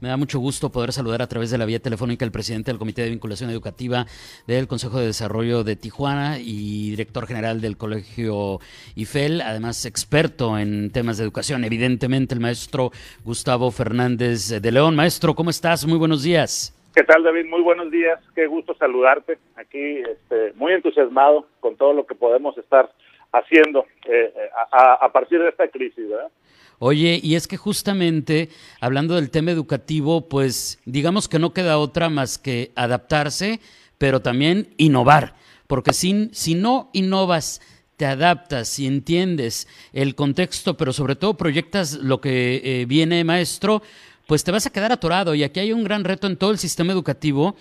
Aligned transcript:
Me 0.00 0.08
da 0.08 0.16
mucho 0.16 0.38
gusto 0.38 0.70
poder 0.70 0.92
saludar 0.92 1.20
a 1.20 1.26
través 1.26 1.50
de 1.50 1.58
la 1.58 1.66
vía 1.66 1.78
telefónica 1.78 2.24
al 2.24 2.32
presidente 2.32 2.70
del 2.70 2.78
Comité 2.78 3.02
de 3.02 3.10
Vinculación 3.10 3.50
Educativa 3.50 4.06
del 4.46 4.66
Consejo 4.66 4.98
de 4.98 5.06
Desarrollo 5.06 5.64
de 5.64 5.76
Tijuana 5.76 6.38
y 6.38 6.90
director 6.90 7.26
general 7.26 7.60
del 7.60 7.76
Colegio 7.76 8.60
IFEL, 8.96 9.42
además 9.42 9.84
experto 9.84 10.58
en 10.58 10.90
temas 10.90 11.18
de 11.18 11.24
educación, 11.24 11.64
evidentemente 11.64 12.34
el 12.34 12.40
maestro 12.40 12.90
Gustavo 13.22 13.70
Fernández 13.70 14.48
de 14.48 14.72
León. 14.72 14.96
Maestro, 14.96 15.34
¿cómo 15.34 15.50
estás? 15.50 15.86
Muy 15.86 15.98
buenos 15.98 16.22
días. 16.22 16.72
¿Qué 16.94 17.02
tal, 17.02 17.22
David? 17.22 17.44
Muy 17.46 17.60
buenos 17.60 17.90
días. 17.90 18.20
Qué 18.34 18.46
gusto 18.46 18.74
saludarte. 18.76 19.38
Aquí 19.56 19.98
este, 19.98 20.52
muy 20.54 20.72
entusiasmado 20.72 21.46
con 21.60 21.76
todo 21.76 21.92
lo 21.92 22.06
que 22.06 22.14
podemos 22.14 22.56
estar 22.56 22.90
haciendo 23.32 23.84
eh, 24.06 24.32
a, 24.70 24.94
a 25.04 25.12
partir 25.12 25.40
de 25.40 25.48
esta 25.48 25.68
crisis, 25.68 26.08
¿verdad? 26.08 26.30
Oye, 26.78 27.20
y 27.22 27.34
es 27.34 27.46
que 27.46 27.56
justamente 27.56 28.50
hablando 28.80 29.14
del 29.14 29.30
tema 29.30 29.50
educativo, 29.50 30.28
pues 30.28 30.78
digamos 30.84 31.28
que 31.28 31.38
no 31.38 31.52
queda 31.52 31.78
otra 31.78 32.10
más 32.10 32.38
que 32.38 32.72
adaptarse, 32.74 33.60
pero 33.98 34.20
también 34.22 34.74
innovar, 34.76 35.36
porque 35.66 35.92
sin, 35.92 36.30
si 36.34 36.54
no 36.54 36.90
innovas, 36.92 37.60
te 37.96 38.06
adaptas, 38.06 38.68
si 38.68 38.86
entiendes 38.86 39.68
el 39.92 40.14
contexto, 40.14 40.76
pero 40.76 40.92
sobre 40.92 41.16
todo 41.16 41.36
proyectas 41.36 41.94
lo 41.94 42.20
que 42.20 42.60
eh, 42.64 42.86
viene 42.86 43.22
maestro, 43.22 43.82
pues 44.26 44.42
te 44.42 44.50
vas 44.50 44.66
a 44.66 44.70
quedar 44.70 44.90
atorado. 44.90 45.34
Y 45.34 45.44
aquí 45.44 45.60
hay 45.60 45.72
un 45.72 45.84
gran 45.84 46.02
reto 46.04 46.26
en 46.26 46.36
todo 46.36 46.50
el 46.50 46.58
sistema 46.58 46.92
educativo, 46.92 47.56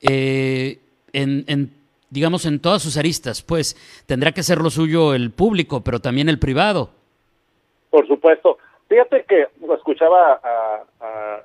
eh, 0.00 0.80
en, 1.12 1.44
en 1.46 1.72
digamos, 2.10 2.46
en 2.46 2.60
todas 2.60 2.82
sus 2.82 2.96
aristas, 2.96 3.42
pues 3.42 3.76
tendrá 4.06 4.32
que 4.32 4.42
ser 4.42 4.58
lo 4.58 4.70
suyo 4.70 5.14
el 5.14 5.30
público, 5.30 5.82
pero 5.84 6.00
también 6.00 6.28
el 6.28 6.38
privado. 6.38 6.92
Por 7.96 8.06
supuesto. 8.06 8.58
Fíjate 8.90 9.24
que 9.24 9.46
escuchaba 9.74 10.38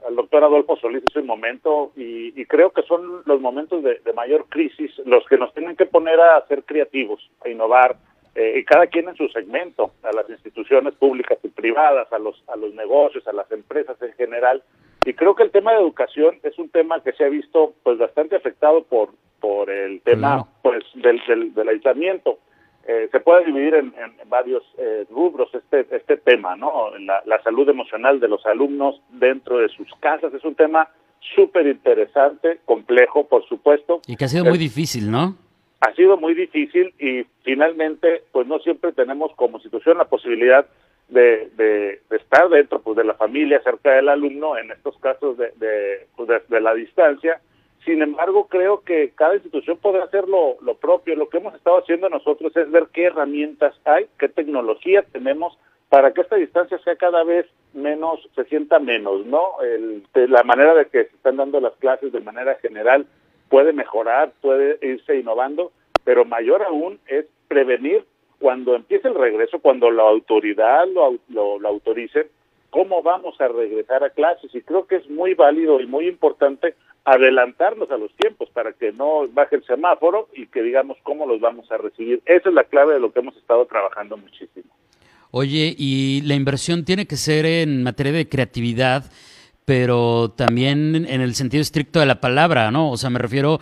al 0.06 0.16
doctor 0.18 0.44
Adolfo 0.44 0.76
Solís 0.76 1.02
hace 1.10 1.20
un 1.20 1.28
momento 1.28 1.94
y, 1.96 2.46
creo 2.48 2.72
que 2.72 2.82
son 2.82 3.22
los 3.24 3.40
momentos 3.40 3.82
de, 3.84 4.02
mayor 4.14 4.48
crisis 4.50 4.92
los 5.06 5.26
que 5.28 5.38
nos 5.38 5.54
tienen 5.54 5.78
que 5.78 5.86
poner 5.86 6.20
a 6.20 6.46
ser 6.48 6.66
creativos, 6.66 7.22
a 7.46 7.48
innovar, 7.48 7.96
eh, 8.36 8.56
y 8.60 8.66
cada 8.66 8.88
quien 8.88 9.08
en 9.08 9.16
su 9.16 9.30
segmento, 9.30 9.92
a 10.04 10.12
las 10.12 10.30
instituciones 10.30 10.94
públicas 10.96 11.38
y 11.42 11.48
privadas, 11.48 12.12
a 12.12 12.20
los, 12.20 12.44
a 12.50 12.58
los 12.58 12.74
negocios, 12.74 13.26
a 13.30 13.32
las 13.32 13.50
empresas 13.50 13.96
en 14.02 14.12
general. 14.16 14.62
Y 15.06 15.14
creo 15.14 15.34
que 15.34 15.44
el 15.44 15.52
tema 15.52 15.72
de 15.72 15.80
educación 15.80 16.38
es 16.44 16.60
un 16.60 16.68
tema 16.68 17.02
que 17.02 17.14
se 17.14 17.24
ha 17.24 17.30
visto 17.30 17.76
pues 17.84 17.98
bastante 17.98 18.36
afectado 18.36 18.84
por, 18.84 19.12
por 19.40 19.70
el 19.70 20.02
tema 20.02 20.46
pues 20.64 20.84
del, 20.96 21.22
del, 21.26 21.54
del 21.54 21.70
aislamiento. 21.70 22.40
Eh, 22.88 23.10
se 23.12 23.20
puede 23.20 23.46
dividir 23.46 23.76
en, 23.76 23.94
varios 24.28 24.64
eh, 24.78 25.06
rubros 25.10 25.54
este 25.54 25.86
este 25.96 26.18
tema, 26.18 26.56
¿no? 26.56 26.98
La, 27.00 27.22
la, 27.26 27.42
salud 27.44 27.70
emocional 27.70 28.20
de 28.20 28.28
los 28.28 28.44
alumnos 28.46 29.00
dentro 29.10 29.60
de 29.60 29.70
sus 29.70 29.88
casas 30.00 30.34
es 30.34 30.44
un 30.44 30.56
tema 30.56 30.90
súper 31.36 31.68
interesante, 31.68 32.60
complejo, 32.66 33.28
por 33.28 33.48
supuesto. 33.48 34.02
Y 34.08 34.16
que 34.16 34.26
ha 34.26 34.28
sido 34.28 34.46
muy 34.46 34.58
difícil, 34.58 35.12
¿no? 35.12 35.36
Ha 35.80 35.94
sido 35.94 36.18
muy 36.18 36.34
difícil 36.34 36.94
y 37.00 37.26
finalmente, 37.44 38.24
pues 38.32 38.48
no 38.48 38.60
siempre 38.60 38.92
tenemos 38.94 39.32
como 39.36 39.58
institución 39.58 39.98
la 39.98 40.06
posibilidad 40.06 40.66
de, 41.10 41.50
de, 41.58 42.02
estar 42.16 42.50
dentro 42.50 42.82
pues, 42.82 42.98
de 42.98 43.04
la 43.04 43.16
familia, 43.16 43.62
cerca 43.64 43.92
del 43.92 44.10
alumno, 44.10 44.58
en 44.58 44.72
estos 44.72 44.98
casos 45.00 45.38
de, 45.38 45.52
de, 45.58 46.08
pues, 46.16 46.30
de 46.48 46.62
la 46.62 46.74
distancia 46.74 47.42
sin 47.86 48.02
embargo, 48.02 48.48
creo 48.48 48.82
que 48.82 49.12
cada 49.16 49.36
institución 49.36 49.78
podrá 49.78 50.04
hacer 50.04 50.26
lo, 50.28 50.58
propio. 50.76 51.16
Lo 51.16 51.30
que 51.30 51.38
hemos 51.38 51.56
estado 51.56 51.80
haciendo 51.80 52.10
nosotros 52.10 52.56
es 52.56 52.70
ver 52.70 52.88
qué 52.94 53.06
herramientas 53.06 53.74
hay, 53.86 54.08
qué 54.20 54.30
tecnología 54.30 55.04
tenemos 55.12 55.58
para 55.90 56.14
que 56.14 56.22
esta 56.22 56.36
distancia 56.36 56.78
sea 56.80 56.96
cada 56.96 57.24
vez 57.24 57.48
menos, 57.74 58.20
se 58.36 58.46
sienta 58.46 58.80
menos, 58.80 59.26
¿no? 59.26 59.62
El, 59.62 60.04
la 60.14 60.44
manera 60.44 60.76
de 60.76 60.86
que 60.86 61.06
se 61.06 61.16
están 61.16 61.38
dando 61.38 61.60
las 61.60 61.74
clases 61.78 62.12
de 62.12 62.22
manera 62.22 62.56
general 62.56 63.08
puede 63.50 63.74
mejorar, 63.74 64.32
puede 64.42 64.78
irse 64.82 65.18
innovando, 65.18 65.72
pero 66.04 66.24
mayor 66.24 66.64
aún 66.64 67.00
es 67.08 67.26
prevenir 67.48 68.06
cuando 68.40 68.76
empiece 68.76 69.08
el 69.08 69.16
regreso, 69.16 69.60
cuando 69.60 69.92
la 69.92 70.04
autoridad 70.04 70.88
lo, 70.88 71.18
lo, 71.30 71.60
lo 71.60 71.68
autorice, 71.68 72.30
cómo 72.70 73.02
vamos 73.02 73.40
a 73.42 73.48
regresar 73.48 74.04
a 74.04 74.12
clases. 74.12 74.54
Y 74.56 74.62
creo 74.62 74.88
que 74.88 74.98
es 74.98 75.10
muy 75.10 75.34
válido 75.34 75.80
y 75.82 75.88
muy 75.88 76.08
importante 76.08 76.76
adelantarnos 77.04 77.90
a 77.92 77.98
los 77.98 78.14
tiempos 78.16 78.50
para 78.50 78.74
que 78.74 78.92
no 78.92 79.28
baje 79.30 79.56
el 79.56 79.66
semáforo 79.66 80.30
y 80.34 80.48
que 80.48 80.62
digamos 80.62 80.98
cómo 81.04 81.26
los 81.26 81.40
vamos 81.40 81.72
a 81.72 81.78
recibir. 81.78 82.22
Esa 82.26 82.50
es 82.50 82.56
la 82.56 82.64
clave 82.66 82.94
de 82.94 83.00
lo 83.00 83.12
que 83.12 83.20
hemos 83.20 83.36
estado 83.38 83.66
trabajando 83.66 84.18
muchísimo. 84.18 84.72
Oye, 85.32 85.74
y 85.78 86.22
la 86.26 86.36
inversión 86.36 86.86
tiene 86.86 87.08
que 87.08 87.16
ser 87.16 87.46
en 87.46 87.84
materia 87.84 88.12
de 88.12 88.28
creatividad, 88.28 89.06
pero 89.66 90.32
también 90.36 91.08
en 91.08 91.22
el 91.22 91.34
sentido 91.36 91.62
estricto 91.62 92.00
de 92.00 92.06
la 92.06 92.20
palabra, 92.20 92.70
¿no? 92.70 92.92
O 92.92 92.98
sea, 92.98 93.10
me 93.10 93.20
refiero 93.20 93.60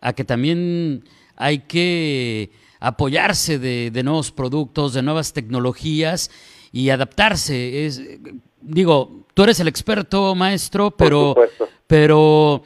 a 0.00 0.12
que 0.12 0.24
también 0.24 1.04
hay 1.36 1.60
que 1.60 2.50
apoyarse 2.80 3.58
de, 3.58 3.90
de 3.90 4.02
nuevos 4.02 4.32
productos, 4.32 4.92
de 4.92 5.02
nuevas 5.02 5.32
tecnologías 5.32 6.30
y 6.72 6.90
adaptarse. 6.90 7.86
Es, 7.86 8.02
digo, 8.60 9.24
tú 9.32 9.44
eres 9.44 9.60
el 9.60 9.68
experto, 9.68 10.34
maestro, 10.34 10.90
pero, 10.90 11.34
pero 11.86 12.62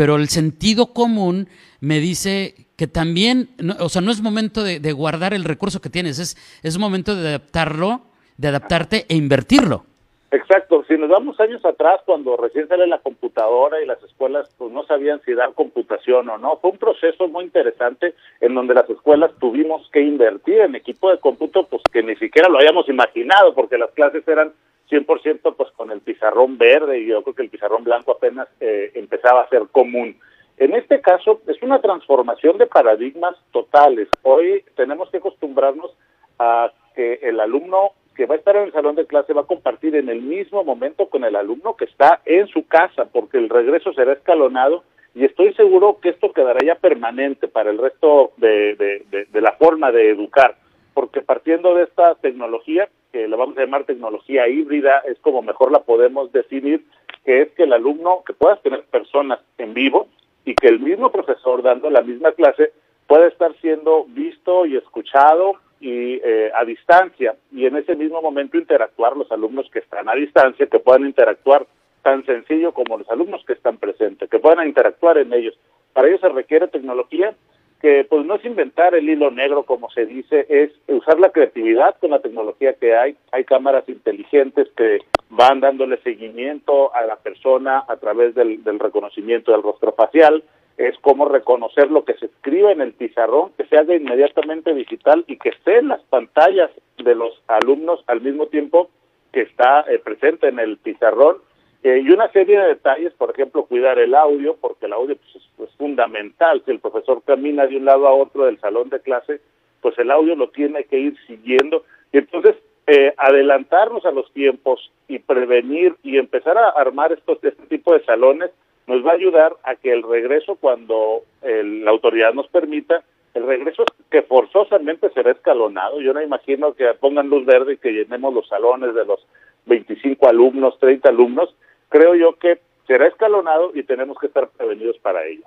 pero 0.00 0.16
el 0.16 0.30
sentido 0.30 0.94
común 0.94 1.46
me 1.82 1.98
dice 1.98 2.54
que 2.78 2.86
también, 2.86 3.50
o 3.80 3.90
sea, 3.90 4.00
no 4.00 4.10
es 4.10 4.22
momento 4.22 4.64
de, 4.64 4.92
guardar 4.92 5.34
el 5.34 5.44
recurso 5.44 5.82
que 5.82 5.90
tienes, 5.90 6.18
es, 6.18 6.38
es 6.62 6.78
momento 6.78 7.14
de 7.14 7.28
adaptarlo, 7.28 8.00
de 8.38 8.48
adaptarte 8.48 9.04
e 9.10 9.14
invertirlo. 9.14 9.84
Exacto, 10.30 10.84
si 10.88 10.96
nos 10.96 11.10
vamos 11.10 11.38
años 11.38 11.62
atrás, 11.66 12.00
cuando 12.06 12.34
recién 12.38 12.66
sale 12.66 12.86
la 12.86 13.00
computadora 13.00 13.82
y 13.82 13.86
las 13.86 14.02
escuelas 14.02 14.48
pues 14.56 14.72
no 14.72 14.84
sabían 14.84 15.20
si 15.26 15.34
dar 15.34 15.52
computación 15.52 16.30
o 16.30 16.38
no, 16.38 16.56
fue 16.62 16.70
un 16.70 16.78
proceso 16.78 17.28
muy 17.28 17.44
interesante 17.44 18.14
en 18.40 18.54
donde 18.54 18.72
las 18.72 18.88
escuelas 18.88 19.32
tuvimos 19.38 19.86
que 19.92 20.00
invertir 20.00 20.60
en 20.60 20.76
equipo 20.76 21.10
de 21.10 21.18
cómputo 21.18 21.64
pues 21.64 21.82
que 21.92 22.02
ni 22.02 22.16
siquiera 22.16 22.48
lo 22.48 22.56
habíamos 22.56 22.88
imaginado 22.88 23.52
porque 23.54 23.76
las 23.76 23.90
clases 23.90 24.26
eran 24.26 24.50
100% 24.90 25.54
pues 25.56 25.70
con 25.72 25.90
el 25.90 26.00
pizarrón 26.00 26.58
verde 26.58 27.00
y 27.00 27.06
yo 27.06 27.22
creo 27.22 27.34
que 27.34 27.42
el 27.42 27.50
pizarrón 27.50 27.84
blanco 27.84 28.12
apenas 28.12 28.48
eh, 28.60 28.90
empezaba 28.94 29.42
a 29.42 29.48
ser 29.48 29.62
común. 29.70 30.16
En 30.56 30.74
este 30.74 31.00
caso 31.00 31.40
es 31.46 31.62
una 31.62 31.80
transformación 31.80 32.58
de 32.58 32.66
paradigmas 32.66 33.36
totales. 33.50 34.08
Hoy 34.22 34.64
tenemos 34.76 35.10
que 35.10 35.18
acostumbrarnos 35.18 35.96
a 36.38 36.70
que 36.94 37.20
el 37.22 37.40
alumno 37.40 37.92
que 38.14 38.26
va 38.26 38.34
a 38.34 38.38
estar 38.38 38.56
en 38.56 38.64
el 38.64 38.72
salón 38.72 38.96
de 38.96 39.06
clase 39.06 39.32
va 39.32 39.42
a 39.42 39.46
compartir 39.46 39.96
en 39.96 40.08
el 40.10 40.20
mismo 40.20 40.62
momento 40.64 41.08
con 41.08 41.24
el 41.24 41.36
alumno 41.36 41.76
que 41.76 41.86
está 41.86 42.20
en 42.26 42.48
su 42.48 42.66
casa, 42.66 43.06
porque 43.06 43.38
el 43.38 43.48
regreso 43.48 43.92
será 43.94 44.12
escalonado 44.12 44.84
y 45.14 45.24
estoy 45.24 45.54
seguro 45.54 45.98
que 46.00 46.10
esto 46.10 46.32
quedará 46.32 46.58
ya 46.64 46.74
permanente 46.74 47.48
para 47.48 47.70
el 47.70 47.78
resto 47.78 48.32
de, 48.36 48.76
de 49.10 49.40
la 49.40 49.52
forma 49.52 49.90
de 49.90 50.10
educar, 50.10 50.56
porque 50.92 51.22
partiendo 51.22 51.74
de 51.74 51.84
esta 51.84 52.16
tecnología, 52.16 52.88
que 53.12 53.28
la 53.28 53.36
vamos 53.36 53.56
a 53.58 53.62
llamar 53.62 53.84
tecnología 53.84 54.48
híbrida, 54.48 55.02
es 55.06 55.18
como 55.20 55.42
mejor 55.42 55.72
la 55.72 55.80
podemos 55.80 56.32
definir, 56.32 56.84
que 57.24 57.42
es 57.42 57.52
que 57.52 57.64
el 57.64 57.72
alumno, 57.72 58.22
que 58.26 58.32
puedas 58.32 58.62
tener 58.62 58.82
personas 58.84 59.40
en 59.58 59.74
vivo 59.74 60.08
y 60.44 60.54
que 60.54 60.68
el 60.68 60.80
mismo 60.80 61.10
profesor 61.10 61.62
dando 61.62 61.90
la 61.90 62.02
misma 62.02 62.32
clase 62.32 62.72
pueda 63.06 63.26
estar 63.26 63.52
siendo 63.60 64.04
visto 64.08 64.66
y 64.66 64.76
escuchado 64.76 65.54
y 65.80 66.20
eh, 66.22 66.50
a 66.54 66.64
distancia 66.64 67.34
y 67.50 67.66
en 67.66 67.76
ese 67.76 67.96
mismo 67.96 68.20
momento 68.22 68.58
interactuar 68.58 69.16
los 69.16 69.30
alumnos 69.32 69.68
que 69.70 69.80
están 69.80 70.08
a 70.08 70.14
distancia, 70.14 70.66
que 70.66 70.78
puedan 70.78 71.06
interactuar 71.06 71.66
tan 72.02 72.24
sencillo 72.24 72.72
como 72.72 72.98
los 72.98 73.08
alumnos 73.10 73.44
que 73.46 73.54
están 73.54 73.78
presentes, 73.78 74.28
que 74.30 74.38
puedan 74.38 74.66
interactuar 74.66 75.18
en 75.18 75.32
ellos. 75.32 75.58
Para 75.92 76.08
ello 76.08 76.18
se 76.18 76.28
requiere 76.28 76.68
tecnología 76.68 77.34
que 77.80 78.06
pues 78.08 78.26
no 78.26 78.34
es 78.34 78.44
inventar 78.44 78.94
el 78.94 79.08
hilo 79.08 79.30
negro 79.30 79.64
como 79.64 79.90
se 79.90 80.06
dice, 80.06 80.46
es 80.48 80.70
usar 80.88 81.18
la 81.18 81.30
creatividad 81.30 81.96
con 81.98 82.10
la 82.10 82.20
tecnología 82.20 82.74
que 82.74 82.94
hay. 82.94 83.16
Hay 83.32 83.44
cámaras 83.44 83.88
inteligentes 83.88 84.68
que 84.76 84.98
van 85.30 85.60
dándole 85.60 85.96
seguimiento 86.02 86.94
a 86.94 87.02
la 87.06 87.16
persona 87.16 87.84
a 87.88 87.96
través 87.96 88.34
del, 88.34 88.62
del 88.64 88.78
reconocimiento 88.78 89.52
del 89.52 89.62
rostro 89.62 89.92
facial, 89.92 90.42
es 90.76 90.96
cómo 91.02 91.28
reconocer 91.28 91.90
lo 91.90 92.04
que 92.04 92.14
se 92.14 92.26
escribe 92.26 92.72
en 92.72 92.80
el 92.80 92.94
pizarrón, 92.94 93.52
que 93.56 93.66
se 93.66 93.76
haga 93.76 93.94
inmediatamente 93.94 94.72
digital 94.72 95.24
y 95.26 95.36
que 95.36 95.50
esté 95.50 95.78
en 95.78 95.88
las 95.88 96.00
pantallas 96.04 96.70
de 96.96 97.14
los 97.14 97.38
alumnos 97.48 98.02
al 98.06 98.22
mismo 98.22 98.46
tiempo 98.46 98.88
que 99.30 99.42
está 99.42 99.82
eh, 99.82 99.98
presente 99.98 100.48
en 100.48 100.58
el 100.58 100.78
pizarrón 100.78 101.36
eh, 101.82 102.02
y 102.04 102.10
una 102.10 102.30
serie 102.32 102.58
de 102.58 102.68
detalles, 102.68 103.12
por 103.14 103.30
ejemplo, 103.30 103.64
cuidar 103.64 103.98
el 103.98 104.14
audio, 104.14 104.56
porque 104.60 104.86
el 104.86 104.92
audio 104.92 105.16
pues, 105.16 105.70
es, 105.70 105.76
fundamental. 105.76 106.62
Si 106.64 106.70
el 106.70 106.78
profesor 106.78 107.22
camina 107.24 107.66
de 107.66 107.76
un 107.76 107.86
lado 107.86 108.06
a 108.06 108.12
otro 108.12 108.44
del 108.44 108.60
salón 108.60 108.90
de 108.90 109.00
clase, 109.00 109.40
pues 109.80 109.98
el 109.98 110.10
audio 110.10 110.36
lo 110.36 110.50
tiene 110.50 110.84
que 110.84 110.98
ir 110.98 111.16
siguiendo. 111.26 111.84
Y 112.12 112.18
entonces, 112.18 112.56
eh, 112.86 113.14
adelantarnos 113.16 114.04
a 114.04 114.10
los 114.10 114.30
tiempos 114.32 114.92
y 115.08 115.20
prevenir 115.20 115.96
y 116.02 116.18
empezar 116.18 116.58
a 116.58 116.68
armar 116.70 117.12
estos, 117.12 117.42
este 117.42 117.66
tipo 117.66 117.94
de 117.94 118.04
salones 118.04 118.50
nos 118.86 119.06
va 119.06 119.12
a 119.12 119.14
ayudar 119.14 119.56
a 119.62 119.76
que 119.76 119.92
el 119.92 120.02
regreso, 120.02 120.56
cuando 120.56 121.22
la 121.42 121.90
autoridad 121.90 122.34
nos 122.34 122.48
permita, 122.48 123.04
el 123.34 123.46
regreso 123.46 123.84
que 124.10 124.22
forzosamente 124.22 125.08
será 125.10 125.30
escalonado. 125.30 126.00
Yo 126.00 126.12
no 126.12 126.20
imagino 126.20 126.74
que 126.74 126.92
pongan 126.94 127.28
luz 127.28 127.46
verde 127.46 127.74
y 127.74 127.76
que 127.76 127.92
llenemos 127.92 128.34
los 128.34 128.48
salones 128.48 128.94
de 128.94 129.04
los 129.04 129.24
25 129.66 130.28
alumnos, 130.28 130.78
30 130.80 131.08
alumnos. 131.08 131.54
Creo 131.90 132.14
yo 132.14 132.38
que 132.38 132.60
será 132.86 133.06
escalonado 133.06 133.72
y 133.74 133.82
tenemos 133.82 134.18
que 134.18 134.28
estar 134.28 134.48
prevenidos 134.48 134.98
para 134.98 135.24
ello. 135.26 135.44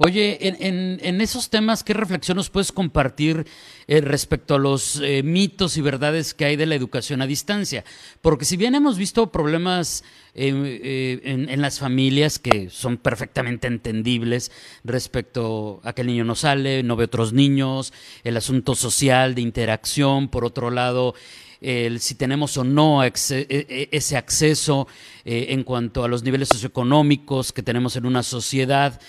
Oye, 0.00 0.38
en, 0.46 1.00
en, 1.02 1.20
esos 1.20 1.50
temas, 1.50 1.82
¿qué 1.82 1.92
reflexión 1.92 2.36
nos 2.36 2.50
puedes 2.50 2.70
compartir 2.70 3.46
eh, 3.88 4.00
respecto 4.00 4.54
a 4.54 4.58
los 4.58 5.00
eh, 5.02 5.24
mitos 5.24 5.76
y 5.76 5.80
verdades 5.80 6.34
que 6.34 6.44
hay 6.44 6.54
de 6.54 6.66
la 6.66 6.76
educación 6.76 7.20
a 7.20 7.26
distancia? 7.26 7.82
Porque 8.22 8.44
si 8.44 8.56
bien 8.56 8.76
hemos 8.76 8.96
visto 8.96 9.32
problemas 9.32 10.04
eh, 10.34 11.20
en, 11.24 11.48
en, 11.48 11.60
las 11.60 11.80
familias 11.80 12.38
que 12.38 12.70
son 12.70 12.98
perfectamente 12.98 13.66
entendibles 13.66 14.52
respecto 14.84 15.80
a 15.82 15.92
que 15.92 16.02
el 16.02 16.06
niño 16.06 16.24
no 16.24 16.36
sale, 16.36 16.84
no 16.84 16.94
ve 16.94 17.06
otros 17.06 17.32
niños, 17.32 17.92
el 18.22 18.36
asunto 18.36 18.76
social 18.76 19.34
de 19.34 19.40
interacción, 19.40 20.28
por 20.28 20.44
otro 20.44 20.70
lado, 20.70 21.14
el 21.60 22.00
si 22.00 22.14
tenemos 22.14 22.56
o 22.56 22.64
no 22.64 23.02
e, 23.02 23.12
e, 23.30 23.88
ese 23.92 24.16
acceso 24.16 24.86
en 25.24 25.62
cuanto 25.64 26.04
a 26.04 26.08
los 26.08 26.22
niveles 26.22 26.48
socioeconómicos 26.48 27.52
que 27.52 27.62
tenemos 27.62 27.96
en 27.96 28.06
una 28.06 28.22
sociedad. 28.22 29.00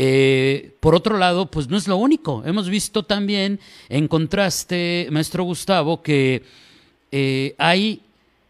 Eh, 0.00 0.76
por 0.78 0.94
otro 0.94 1.18
lado, 1.18 1.50
pues 1.50 1.68
no 1.68 1.76
es 1.76 1.88
lo 1.88 1.96
único. 1.96 2.44
Hemos 2.46 2.68
visto 2.68 3.02
también, 3.02 3.58
en 3.88 4.06
contraste, 4.06 5.08
maestro 5.10 5.42
Gustavo, 5.42 6.02
que 6.02 6.44
eh, 7.10 7.56
hay 7.58 8.02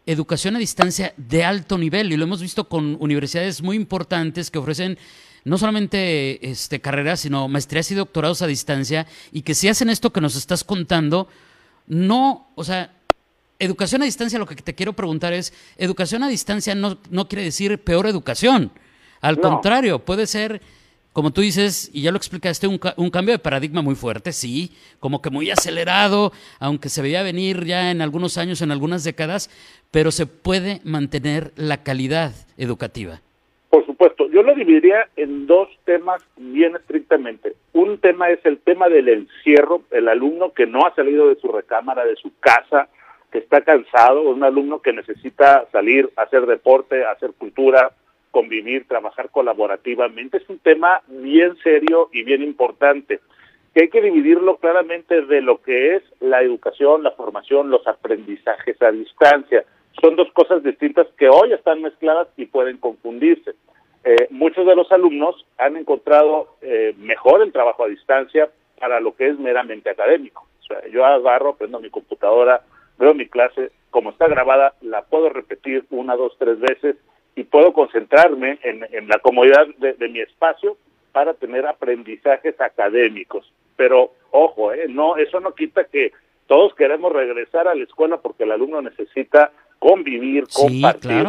educación 0.05 0.55
a 0.55 0.59
distancia 0.59 1.11
de 1.17 1.43
alto 1.43 1.79
nivel 1.79 2.13
y 2.13 2.17
lo 2.17 2.25
hemos 2.25 2.41
visto 2.41 2.69
con 2.69 2.97
universidades 2.99 3.63
muy 3.63 3.77
importantes 3.77 4.51
que 4.51 4.59
ofrecen 4.59 4.99
no 5.43 5.57
solamente 5.57 6.51
este, 6.51 6.81
carreras, 6.81 7.21
sino 7.21 7.47
maestrías 7.47 7.89
y 7.89 7.95
doctorados 7.95 8.43
a 8.43 8.47
distancia 8.47 9.07
y 9.31 9.41
que 9.41 9.55
si 9.55 9.69
hacen 9.69 9.89
esto 9.89 10.13
que 10.13 10.21
nos 10.21 10.35
estás 10.35 10.63
contando, 10.63 11.27
no, 11.87 12.51
o 12.53 12.63
sea, 12.63 12.93
educación 13.59 14.01
a 14.01 14.05
distancia, 14.05 14.39
lo 14.39 14.45
que 14.45 14.55
te 14.55 14.73
quiero 14.73 14.93
preguntar 14.93 15.33
es, 15.33 15.53
educación 15.77 16.23
a 16.23 16.29
distancia 16.29 16.73
no, 16.75 16.97
no 17.11 17.27
quiere 17.27 17.43
decir 17.43 17.77
peor 17.79 18.07
educación. 18.07 18.71
Al 19.21 19.39
contrario, 19.39 19.99
puede 19.99 20.25
ser 20.25 20.61
como 21.11 21.31
tú 21.31 21.41
dices, 21.41 21.89
y 21.93 22.03
ya 22.03 22.11
lo 22.11 22.17
explicaste, 22.17 22.67
un, 22.67 22.79
un, 22.95 23.09
cambio 23.09 23.33
de 23.33 23.39
paradigma 23.39 23.81
muy 23.81 23.95
fuerte, 23.95 24.31
sí, 24.31 24.71
como 24.99 25.21
que 25.21 25.29
muy 25.29 25.49
acelerado, 25.49 26.31
aunque 26.59 26.87
se 26.87 27.01
veía 27.01 27.23
venir 27.23 27.65
ya 27.65 27.91
en 27.91 28.01
algunos 28.01 28.37
años, 28.37 28.61
en 28.61 28.71
algunas 28.71 29.03
décadas, 29.03 29.49
pero 29.91 30.11
se 30.11 30.27
puede 30.27 30.79
mantener 30.85 31.51
la 31.57 31.83
calidad 31.83 32.31
educativa. 32.57 33.19
Por 33.69 33.85
supuesto, 33.85 34.29
yo 34.29 34.43
lo 34.43 34.55
dividiría 34.55 35.09
en 35.15 35.45
dos 35.45 35.67
temas 35.83 36.23
bien 36.37 36.75
estrictamente. 36.75 37.53
Un 37.73 37.97
tema 37.97 38.29
es 38.29 38.39
el 38.45 38.59
tema 38.59 38.87
del 38.87 39.09
encierro, 39.09 39.81
el 39.91 40.07
alumno 40.07 40.53
que 40.53 40.67
no 40.67 40.85
ha 40.85 40.95
salido 40.95 41.27
de 41.27 41.35
su 41.35 41.49
recámara, 41.49 42.05
de 42.05 42.15
su 42.15 42.31
casa, 42.39 42.87
que 43.31 43.39
está 43.39 43.61
cansado, 43.61 44.21
un 44.23 44.43
alumno 44.43 44.81
que 44.81 44.93
necesita 44.93 45.67
salir 45.71 46.09
a 46.15 46.23
hacer 46.23 46.45
deporte, 46.45 47.05
hacer 47.05 47.31
cultura, 47.37 47.91
convivir, 48.31 48.87
trabajar 48.87 49.29
colaborativamente. 49.29 50.37
Es 50.37 50.49
un 50.49 50.59
tema 50.59 51.01
bien 51.07 51.55
serio 51.63 52.09
y 52.11 52.23
bien 52.23 52.41
importante, 52.41 53.19
que 53.73 53.81
hay 53.81 53.89
que 53.89 54.01
dividirlo 54.01 54.57
claramente 54.57 55.21
de 55.21 55.41
lo 55.41 55.61
que 55.61 55.95
es 55.95 56.03
la 56.19 56.41
educación, 56.41 57.03
la 57.03 57.11
formación, 57.11 57.69
los 57.69 57.85
aprendizajes 57.87 58.81
a 58.81 58.91
distancia. 58.91 59.63
Son 60.01 60.15
dos 60.15 60.31
cosas 60.33 60.63
distintas 60.63 61.07
que 61.17 61.29
hoy 61.29 61.53
están 61.53 61.81
mezcladas 61.81 62.27
y 62.37 62.45
pueden 62.45 62.77
confundirse. 62.77 63.53
Eh, 64.03 64.27
muchos 64.29 64.65
de 64.65 64.75
los 64.75 64.91
alumnos 64.91 65.45
han 65.57 65.75
encontrado 65.77 66.55
eh, 66.61 66.95
mejor 66.97 67.41
el 67.41 67.51
trabajo 67.51 67.83
a 67.83 67.89
distancia 67.89 68.49
para 68.79 68.99
lo 69.01 69.15
que 69.15 69.27
es 69.27 69.37
meramente 69.37 69.89
académico. 69.89 70.47
Yo 70.91 71.03
agarro, 71.03 71.55
prendo 71.55 71.79
mi 71.79 71.89
computadora, 71.89 72.61
veo 72.99 73.13
mi 73.13 73.27
clase, 73.27 73.71
como 73.89 74.11
está 74.11 74.27
grabada, 74.27 74.75
la 74.81 75.03
puedo 75.03 75.29
repetir 75.29 75.85
una, 75.89 76.15
dos, 76.15 76.35
tres 76.37 76.59
veces 76.59 76.97
y 77.35 77.43
puedo 77.43 77.73
concentrarme 77.73 78.59
en, 78.63 79.07
la 79.07 79.19
comodidad 79.19 79.65
de, 79.77 80.07
mi 80.09 80.19
espacio 80.19 80.77
para 81.13 81.33
tener 81.33 81.65
aprendizajes 81.65 82.59
académicos. 82.59 83.51
Pero 83.77 84.11
ojo, 84.31 84.73
eh, 84.73 84.87
no, 84.89 85.15
eso 85.15 85.39
no 85.39 85.55
quita 85.55 85.85
que 85.85 86.11
todos 86.47 86.75
queremos 86.75 87.13
regresar 87.13 87.67
a 87.67 87.75
la 87.75 87.83
escuela 87.83 88.17
porque 88.17 88.43
el 88.43 88.51
alumno 88.51 88.81
necesita 88.81 89.51
convivir, 89.79 90.45
compartir. 90.53 91.25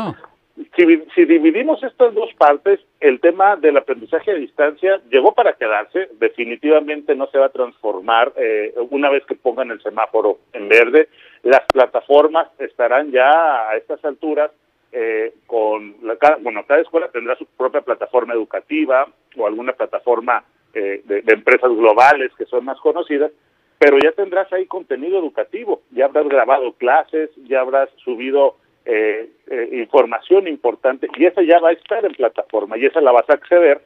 Si, 0.76 1.24
dividimos 1.24 1.82
estas 1.82 2.14
dos 2.14 2.32
partes, 2.34 2.80
el 3.00 3.20
tema 3.20 3.56
del 3.56 3.76
aprendizaje 3.76 4.32
a 4.32 4.34
distancia 4.34 5.00
llegó 5.10 5.32
para 5.32 5.54
quedarse, 5.54 6.08
definitivamente 6.18 7.14
no 7.14 7.26
se 7.28 7.38
va 7.38 7.46
a 7.46 7.50
transformar 7.50 8.32
eh, 8.36 8.74
una 8.90 9.08
vez 9.08 9.24
que 9.26 9.34
pongan 9.34 9.70
el 9.70 9.80
semáforo 9.82 10.38
en 10.52 10.68
verde. 10.68 11.08
Las 11.42 11.62
plataformas 11.72 12.48
estarán 12.58 13.10
ya 13.10 13.70
a 13.70 13.76
estas 13.76 14.04
alturas 14.04 14.50
eh, 14.92 15.34
con 15.46 15.96
la, 16.02 16.18
bueno, 16.40 16.64
cada 16.66 16.80
escuela 16.80 17.08
tendrá 17.08 17.36
su 17.36 17.46
propia 17.46 17.80
plataforma 17.80 18.34
educativa 18.34 19.06
o 19.36 19.46
alguna 19.46 19.72
plataforma 19.72 20.44
eh, 20.74 21.02
de, 21.04 21.22
empresas 21.32 21.70
globales 21.70 22.32
que 22.36 22.44
son 22.46 22.64
más 22.64 22.78
conocidas, 22.80 23.30
pero 23.78 23.98
ya 24.02 24.12
tendrás 24.12 24.52
ahí 24.52 24.66
contenido 24.66 25.18
educativo, 25.18 25.82
ya 25.90 26.06
habrás 26.06 26.28
grabado 26.28 26.72
clases, 26.74 27.30
ya 27.48 27.60
habrás 27.60 27.88
subido 28.04 28.56
eh, 28.84 29.30
información 29.72 30.48
importante 30.48 31.08
y 31.16 31.26
esa 31.26 31.42
ya 31.42 31.60
va 31.60 31.70
a 31.70 31.72
estar 31.72 32.04
en 32.04 32.12
plataforma 32.12 32.78
y 32.78 32.86
esa 32.86 33.00
la 33.00 33.12
vas 33.12 33.28
a 33.28 33.34
acceder 33.34 33.82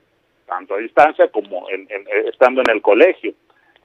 tanto 0.46 0.74
a 0.74 0.78
distancia 0.78 1.28
como 1.28 1.66
estando 2.26 2.60
en 2.60 2.70
el 2.70 2.82
colegio. 2.82 3.32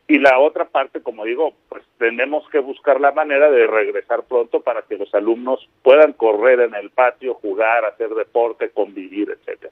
Y 0.08 0.18
la 0.18 0.40
otra 0.40 0.66
parte, 0.66 1.02
como 1.02 1.24
digo, 1.24 1.54
pues 1.70 1.84
tenemos 2.00 2.44
que 2.50 2.58
buscar 2.58 3.00
la 3.00 3.12
manera 3.12 3.52
de 3.52 3.68
regresar 3.68 4.24
pronto 4.24 4.60
para 4.62 4.82
que 4.82 4.98
los 4.98 5.14
alumnos 5.14 5.70
puedan 5.84 6.14
correr 6.14 6.62
en 6.62 6.74
el 6.74 6.90
patio, 6.90 7.36
jugar, 7.36 7.86
hacer 7.86 8.10
deporte, 8.10 8.72
convivir, 8.72 9.30
etcétera. 9.30 9.72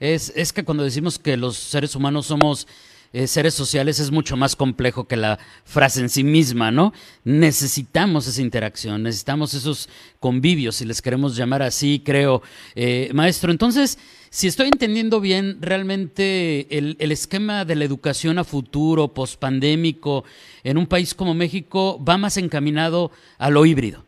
Es, 0.00 0.34
es 0.36 0.54
que 0.54 0.64
cuando 0.64 0.84
decimos 0.84 1.18
que 1.18 1.36
los 1.36 1.56
seres 1.56 1.94
humanos 1.94 2.26
somos 2.26 2.66
eh, 3.12 3.26
seres 3.26 3.54
sociales 3.54 4.00
es 4.00 4.10
mucho 4.10 4.36
más 4.36 4.56
complejo 4.56 5.06
que 5.06 5.16
la 5.16 5.38
frase 5.64 6.00
en 6.00 6.08
sí 6.08 6.24
misma, 6.24 6.70
¿no? 6.70 6.92
Necesitamos 7.24 8.26
esa 8.26 8.42
interacción, 8.42 9.02
necesitamos 9.02 9.54
esos 9.54 9.88
convivios, 10.20 10.76
si 10.76 10.84
les 10.84 11.00
queremos 11.00 11.36
llamar 11.36 11.62
así, 11.62 12.02
creo. 12.04 12.42
Eh, 12.74 13.10
maestro, 13.14 13.50
entonces, 13.50 13.98
si 14.30 14.46
estoy 14.46 14.68
entendiendo 14.68 15.20
bien, 15.20 15.58
realmente 15.60 16.76
el, 16.76 16.96
el 16.98 17.12
esquema 17.12 17.64
de 17.64 17.76
la 17.76 17.84
educación 17.84 18.38
a 18.38 18.44
futuro, 18.44 19.14
pospandémico, 19.14 20.24
en 20.64 20.76
un 20.76 20.86
país 20.86 21.14
como 21.14 21.34
México, 21.34 22.02
va 22.04 22.18
más 22.18 22.36
encaminado 22.36 23.10
a 23.38 23.50
lo 23.50 23.64
híbrido. 23.64 24.07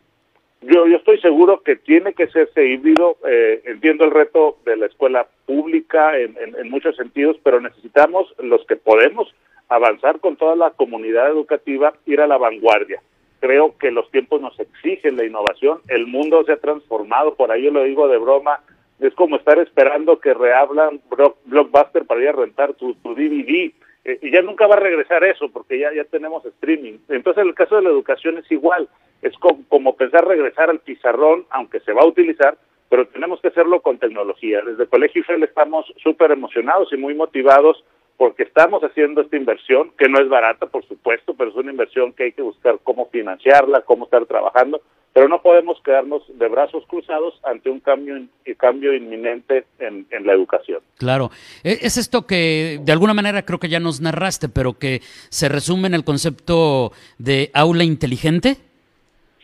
Yo, 0.63 0.87
yo 0.87 0.97
estoy 0.97 1.19
seguro 1.21 1.63
que 1.63 1.77
tiene 1.77 2.13
que 2.13 2.29
ser 2.29 2.49
ese 2.51 2.67
híbrido. 2.67 3.17
Eh, 3.27 3.63
entiendo 3.65 4.05
el 4.05 4.11
reto 4.11 4.59
de 4.65 4.77
la 4.77 4.87
escuela 4.87 5.27
pública 5.47 6.19
en, 6.19 6.37
en, 6.39 6.71
muchos 6.71 6.97
sentidos, 6.97 7.37
pero 7.43 7.61
necesitamos 7.61 8.35
los 8.39 8.65
que 8.67 8.77
podemos 8.77 9.35
avanzar 9.69 10.21
con 10.21 10.37
toda 10.37 10.57
la 10.57 10.71
comunidad 10.71 11.29
educativa, 11.29 11.95
ir 12.05 12.21
a 12.21 12.27
la 12.27 12.37
vanguardia. 12.37 13.01
Creo 13.41 13.79
que 13.79 13.91
los 13.91 14.11
tiempos 14.11 14.43
nos 14.43 14.59
exigen 14.61 15.17
la 15.17 15.25
innovación. 15.25 15.81
El 15.89 16.07
mundo 16.07 16.45
se 16.45 16.53
ha 16.53 16.57
transformado, 16.59 17.35
por 17.37 17.51
ahí 17.51 17.63
yo 17.63 17.71
lo 17.71 17.85
digo 17.85 18.09
de 18.09 18.19
broma, 18.19 18.61
es 19.01 19.15
como 19.15 19.37
estar 19.37 19.59
esperando 19.59 20.21
que 20.21 20.35
reablan 20.35 21.01
Blockbuster 21.47 22.05
para 22.05 22.21
ir 22.21 22.29
a 22.29 22.33
rentar 22.33 22.75
tu, 22.75 22.95
tu 22.95 23.15
DVD. 23.15 23.73
Eh, 24.05 24.19
y 24.23 24.31
ya 24.31 24.43
nunca 24.43 24.67
va 24.67 24.77
a 24.77 24.81
regresar 24.81 25.25
eso 25.25 25.51
porque 25.51 25.79
ya, 25.79 25.93
ya 25.93 26.05
tenemos 26.05 26.45
streaming. 26.45 26.99
Entonces, 27.09 27.43
en 27.43 27.49
el 27.49 27.55
caso 27.55 27.77
de 27.77 27.83
la 27.83 27.91
educación 27.91 28.39
es 28.39 28.51
igual 28.51 28.89
es 29.23 29.35
como, 29.69 29.97
pensar 29.97 30.27
regresar 30.27 30.71
al 30.71 30.81
pizarrón, 30.81 31.45
aunque 31.51 31.81
se 31.81 31.93
va 31.93 32.03
a 32.03 32.07
utilizar, 32.07 32.57
pero 32.89 33.07
tenemos 33.09 33.41
que 33.41 33.49
hacerlo 33.49 33.81
con 33.83 33.99
tecnología. 33.99 34.63
Desde 34.65 34.87
Colegio 34.87 35.21
IFEL 35.21 35.43
estamos 35.43 35.87
súper 36.03 36.33
emocionados 36.33 36.93
y 36.93 36.97
muy 36.97 37.15
motivados 37.15 37.85
porque 38.17 38.43
estamos 38.43 38.83
haciendo 38.83 39.23
esta 39.23 39.37
inversión, 39.37 39.93
que 39.97 40.09
no 40.09 40.21
es 40.21 40.29
barata, 40.29 40.67
por 40.67 40.85
supuesto, 40.87 41.35
pero 41.35 41.51
es 41.51 41.57
una 41.57 41.71
inversión 41.71 42.13
que 42.13 42.25
hay 42.25 42.33
que 42.33 42.43
buscar 42.43 42.79
cómo 42.83 43.09
financiarla, 43.11 43.83
cómo 43.83 44.05
estar 44.05 44.27
trabajando, 44.27 44.83
pero 45.13 45.29
no 45.29 45.43
podemos 45.43 45.81
quedarnos 45.83 46.23
de 46.39 46.49
brazos 46.49 46.85
cruzados 46.87 47.35
ante 47.43 47.69
un 47.69 47.81
cambio, 47.81 48.17
cambio 48.57 48.95
inminente 48.95 49.65
en, 49.79 50.07
en 50.11 50.27
la 50.27 50.33
educación. 50.33 50.81
Claro, 50.99 51.31
e, 51.65 51.79
es 51.83 51.97
esto 51.97 52.27
que 52.27 52.79
de 52.83 52.93
alguna 52.93 53.15
manera 53.15 53.43
creo 53.43 53.59
que 53.59 53.69
ya 53.69 53.81
nos 53.81 54.01
narraste, 54.01 54.49
pero 54.49 54.75
que 54.75 55.01
se 55.29 55.49
resume 55.49 55.89
en 55.89 55.95
el 55.95 56.05
concepto 56.05 56.93
de 57.19 57.51
aula 57.55 57.85
inteligente. 57.85 58.57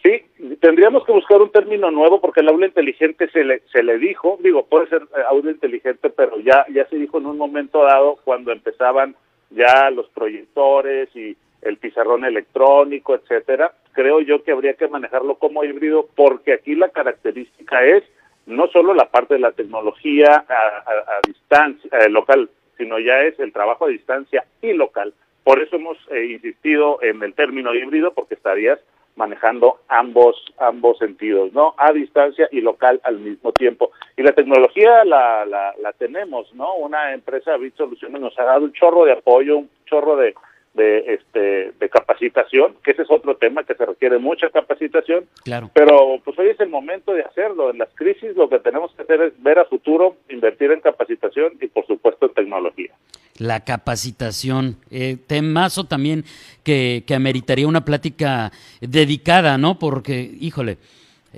Sí, 0.02 0.22
tendríamos 0.60 1.04
que 1.04 1.12
buscar 1.12 1.42
un 1.42 1.50
término 1.50 1.90
nuevo 1.90 2.20
porque 2.20 2.40
el 2.40 2.48
aula 2.48 2.66
inteligente 2.66 3.28
se 3.30 3.42
le, 3.42 3.62
se 3.72 3.82
le 3.82 3.98
dijo, 3.98 4.38
digo, 4.40 4.66
puede 4.66 4.88
ser 4.88 5.02
eh, 5.02 5.22
aula 5.28 5.50
inteligente, 5.50 6.10
pero 6.10 6.38
ya, 6.38 6.64
ya 6.72 6.86
se 6.88 6.96
dijo 6.96 7.18
en 7.18 7.26
un 7.26 7.38
momento 7.38 7.82
dado 7.82 8.18
cuando 8.24 8.52
empezaban 8.52 9.16
ya 9.50 9.90
los 9.90 10.08
proyectores 10.10 11.08
y 11.16 11.36
el 11.62 11.78
pizarrón 11.78 12.24
electrónico, 12.24 13.14
etcétera. 13.14 13.72
Creo 13.92 14.20
yo 14.20 14.42
que 14.44 14.52
habría 14.52 14.74
que 14.74 14.88
manejarlo 14.88 15.36
como 15.36 15.64
híbrido 15.64 16.08
porque 16.14 16.52
aquí 16.52 16.74
la 16.74 16.90
característica 16.90 17.84
es 17.84 18.04
no 18.46 18.68
solo 18.68 18.94
la 18.94 19.10
parte 19.10 19.34
de 19.34 19.40
la 19.40 19.52
tecnología 19.52 20.44
a, 20.48 21.20
distancia 21.26 21.90
eh, 21.98 22.08
local, 22.08 22.48
sino 22.78 22.98
ya 22.98 23.22
es 23.22 23.38
el 23.40 23.52
trabajo 23.52 23.86
a 23.86 23.88
distancia 23.88 24.44
y 24.62 24.72
local. 24.72 25.12
Por 25.42 25.60
eso 25.60 25.76
hemos 25.76 25.98
eh, 26.10 26.26
insistido 26.26 26.98
en 27.02 27.22
el 27.22 27.34
término 27.34 27.74
híbrido, 27.74 28.12
porque 28.14 28.34
estarías 28.34 28.78
manejando 29.16 29.78
ambos 29.88 30.36
ambos 30.58 30.98
sentidos, 30.98 31.52
¿no? 31.52 31.74
A 31.78 31.92
distancia 31.92 32.48
y 32.52 32.60
local 32.60 33.00
al 33.02 33.18
mismo 33.18 33.52
tiempo. 33.52 33.90
Y 34.16 34.22
la 34.22 34.32
tecnología 34.32 35.04
la, 35.04 35.46
la, 35.46 35.74
la 35.80 35.92
tenemos, 35.94 36.52
¿no? 36.54 36.74
Una 36.74 37.14
empresa 37.14 37.56
Bit 37.56 37.76
Soluciones 37.76 38.20
nos 38.20 38.38
ha 38.38 38.44
dado 38.44 38.64
un 38.64 38.72
chorro 38.72 39.04
de 39.04 39.12
apoyo, 39.12 39.58
un 39.58 39.70
chorro 39.86 40.16
de, 40.16 40.34
de 40.76 41.14
este 41.14 41.72
de 41.72 41.88
capacitación, 41.88 42.76
que 42.84 42.92
ese 42.92 43.02
es 43.02 43.10
otro 43.10 43.36
tema 43.36 43.64
que 43.64 43.74
se 43.74 43.84
requiere 43.84 44.18
mucha 44.18 44.50
capacitación. 44.50 45.24
Claro. 45.44 45.70
Pero 45.74 46.20
pues 46.24 46.38
hoy 46.38 46.48
es 46.48 46.60
el 46.60 46.68
momento 46.68 47.12
de 47.12 47.22
hacerlo. 47.22 47.70
En 47.70 47.78
las 47.78 47.88
crisis 47.94 48.36
lo 48.36 48.48
que 48.48 48.60
tenemos 48.60 48.92
que 48.94 49.02
hacer 49.02 49.20
es 49.22 49.42
ver 49.42 49.58
a 49.58 49.64
futuro, 49.64 50.16
invertir 50.28 50.70
en 50.70 50.80
capacitación 50.80 51.54
y 51.60 51.66
por 51.68 51.86
supuesto 51.86 52.26
en 52.26 52.34
tecnología 52.34 52.92
la 53.38 53.60
capacitación. 53.60 54.76
Eh, 54.90 55.18
temazo 55.26 55.84
también 55.84 56.24
que, 56.62 57.04
que, 57.06 57.14
ameritaría 57.14 57.68
una 57.68 57.84
plática 57.84 58.50
dedicada, 58.80 59.58
¿no? 59.58 59.78
Porque, 59.78 60.30
híjole, 60.40 60.78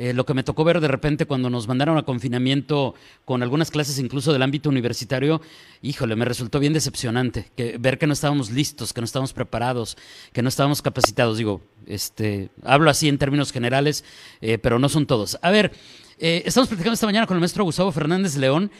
eh, 0.01 0.13
lo 0.13 0.25
que 0.25 0.33
me 0.33 0.45
tocó 0.45 0.63
ver 0.63 0.81
de 0.81 0.87
repente 0.87 1.27
cuando 1.27 1.51
nos 1.51 1.67
mandaron 1.67 1.99
a 1.99 2.05
confinamiento 2.05 2.95
con 3.25 3.43
algunas 3.43 3.73
clases 3.73 3.99
incluso 3.99 4.33
del 4.33 4.43
ámbito 4.43 4.69
universitario, 4.69 5.41
híjole, 5.83 6.15
me 6.15 6.25
resultó 6.25 6.61
bien 6.61 6.73
decepcionante. 6.73 7.51
Que, 7.57 7.79
ver 7.79 7.99
que 7.99 8.07
no 8.07 8.13
estábamos 8.13 8.53
listos, 8.53 8.93
que 8.93 9.01
no 9.01 9.07
estábamos 9.07 9.33
preparados, 9.33 9.99
que 10.33 10.41
no 10.41 10.51
estábamos 10.51 10.83
capacitados. 10.83 11.37
Digo, 11.37 11.63
este, 11.85 12.49
hablo 12.63 12.91
así 12.91 13.09
en 13.09 13.19
términos 13.19 13.51
generales, 13.51 14.05
eh, 14.41 14.57
pero 14.59 14.79
no 14.79 14.89
son 14.89 15.05
todos. 15.05 15.37
A 15.43 15.51
ver, 15.51 15.73
eh, 16.21 16.45
estamos 16.47 16.69
platicando 16.69 16.95
esta 16.95 17.07
mañana 17.07 17.27
con 17.27 17.37
el 17.37 17.41
maestro 17.41 17.65
Gustavo 17.65 17.91
Fernández 17.91 18.37
León. 18.37 18.71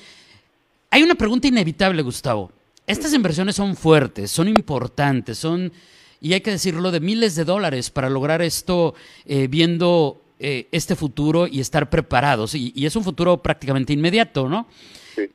Hay 0.89 1.03
una 1.03 1.17
pregunta 1.17 1.49
inevitable, 1.49 2.01
Gustavo. 2.03 2.53
Estas 2.87 3.13
inversiones 3.13 3.57
son 3.57 3.75
fuertes, 3.75 4.31
son 4.31 4.47
importantes, 4.47 5.37
son, 5.37 5.73
y 6.21 6.35
hay 6.35 6.43
que 6.43 6.53
decirlo, 6.53 6.93
de 6.93 7.01
miles 7.01 7.35
de 7.35 7.45
dólares 7.45 7.91
para 7.91 8.09
lograr 8.09 8.41
esto 8.41 8.95
viendo 9.27 10.23
eh, 10.41 10.69
este 10.73 10.97
futuro 10.97 11.47
y 11.47 11.61
estar 11.61 11.91
preparados. 11.91 12.55
Y, 12.55 12.87
es 12.87 12.95
un 12.97 13.05
futuro 13.05 13.43
prácticamente 13.43 13.93
inmediato, 13.93 14.49
¿no? 14.49 14.69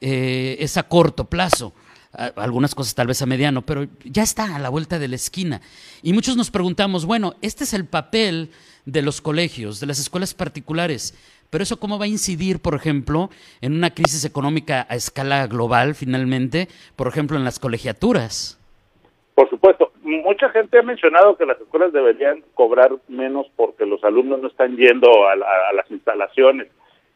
Eh, 0.01 0.57
es 0.59 0.77
a 0.77 0.83
corto 0.83 1.25
plazo. 1.25 1.73
Algunas 2.35 2.75
cosas 2.75 2.93
tal 2.93 3.07
vez 3.07 3.21
a 3.23 3.25
mediano, 3.25 3.63
pero 3.63 3.87
ya 4.05 4.21
está 4.21 4.55
a 4.55 4.59
la 4.59 4.69
vuelta 4.69 4.99
de 4.99 5.07
la 5.07 5.15
esquina. 5.15 5.61
Y 6.03 6.13
muchos 6.13 6.37
nos 6.37 6.51
preguntamos, 6.51 7.05
bueno, 7.05 7.33
este 7.41 7.63
es 7.63 7.73
el 7.73 7.85
papel 7.85 8.51
de 8.85 9.01
los 9.01 9.19
colegios, 9.19 9.79
de 9.79 9.87
las 9.87 9.99
escuelas 9.99 10.35
particulares. 10.35 11.15
Pero 11.49 11.63
eso 11.63 11.79
cómo 11.79 11.99
va 11.99 12.05
a 12.05 12.07
incidir, 12.07 12.59
por 12.59 12.75
ejemplo, 12.75 13.29
en 13.61 13.73
una 13.73 13.91
crisis 13.93 14.25
económica 14.25 14.87
a 14.89 14.95
escala 14.95 15.45
global, 15.47 15.95
finalmente, 15.95 16.67
por 16.95 17.07
ejemplo, 17.07 17.37
en 17.37 17.43
las 17.43 17.59
colegiaturas. 17.59 18.59
Por 19.35 19.49
supuesto, 19.49 19.82
mucha 20.17 20.49
gente 20.49 20.79
ha 20.79 20.83
mencionado 20.83 21.37
que 21.37 21.45
las 21.45 21.59
escuelas 21.59 21.93
deberían 21.93 22.43
cobrar 22.53 22.91
menos 23.07 23.47
porque 23.55 23.85
los 23.85 24.03
alumnos 24.03 24.41
no 24.41 24.47
están 24.47 24.75
yendo 24.75 25.27
a, 25.27 25.35
las 25.35 25.89
instalaciones. 25.91 26.67